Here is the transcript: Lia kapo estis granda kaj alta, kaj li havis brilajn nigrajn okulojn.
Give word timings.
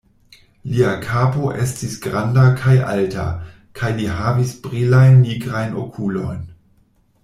Lia 0.69 0.93
kapo 1.03 1.51
estis 1.65 1.93
granda 2.07 2.47
kaj 2.63 2.75
alta, 2.95 3.27
kaj 3.83 3.95
li 4.01 4.11
havis 4.21 4.57
brilajn 4.67 5.25
nigrajn 5.29 5.81
okulojn. 5.87 6.47